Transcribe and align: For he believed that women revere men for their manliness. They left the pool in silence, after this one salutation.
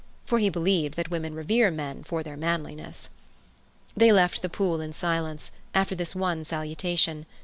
For 0.25 0.39
he 0.39 0.49
believed 0.49 0.95
that 0.95 1.11
women 1.11 1.35
revere 1.35 1.69
men 1.69 2.03
for 2.03 2.23
their 2.23 2.35
manliness. 2.35 3.07
They 3.95 4.11
left 4.11 4.41
the 4.41 4.49
pool 4.49 4.81
in 4.81 4.93
silence, 4.93 5.51
after 5.75 5.93
this 5.93 6.15
one 6.15 6.43
salutation. 6.43 7.27